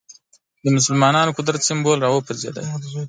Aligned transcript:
د 0.63 0.65
مسلمانانو 0.75 1.35
قدرت 1.37 1.61
سېمبول 1.67 1.97
راوپرځېد 2.01 2.55